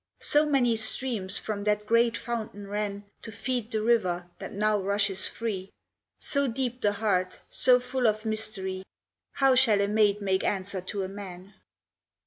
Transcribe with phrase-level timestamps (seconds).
[0.23, 5.27] So many streams from that great fountain ran To feed the river that now rushes
[5.27, 5.69] free,
[6.17, 8.81] So deep the heart, so full of mystery;
[9.33, 11.53] How shall a maid make answer to a man?